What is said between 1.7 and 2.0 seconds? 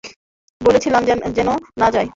না